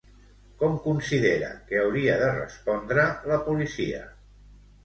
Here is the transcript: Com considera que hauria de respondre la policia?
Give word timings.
Com 0.61 0.77
considera 0.85 1.51
que 1.67 1.79
hauria 1.83 2.17
de 2.23 2.31
respondre 2.39 3.07
la 3.33 3.41
policia? 3.51 4.01